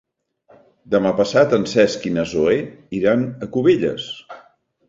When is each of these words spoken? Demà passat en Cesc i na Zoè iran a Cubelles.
Demà 0.95 1.11
passat 1.19 1.53
en 1.59 1.67
Cesc 1.73 2.09
i 2.13 2.13
na 2.17 2.25
Zoè 2.31 2.57
iran 3.03 3.29
a 3.29 3.51
Cubelles. 3.57 4.09